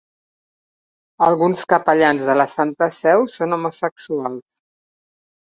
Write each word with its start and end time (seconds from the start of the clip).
Alguns 1.25 1.61
capellans 1.73 2.25
de 2.31 2.37
la 2.39 2.47
Santa 2.53 2.89
Seu 2.97 3.29
són 3.35 3.57
homosexuals. 3.59 4.61